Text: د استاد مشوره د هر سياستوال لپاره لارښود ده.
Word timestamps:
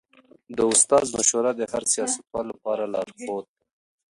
د 0.57 0.59
استاد 0.73 1.05
مشوره 1.15 1.51
د 1.55 1.61
هر 1.71 1.83
سياستوال 1.93 2.45
لپاره 2.51 2.83
لارښود 2.93 3.45
ده. 3.55 3.61